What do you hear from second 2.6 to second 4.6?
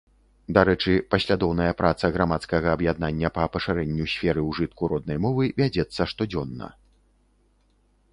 аб'яднання па пашырэнню сферы